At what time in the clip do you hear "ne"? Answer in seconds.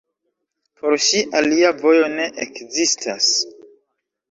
2.15-2.27